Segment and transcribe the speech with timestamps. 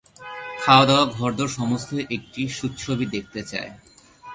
[0.63, 3.71] খাওয়া-দাওয়া ঘর-দোর সমস্তই একটু সুচ্ছবি দেখতে চায়।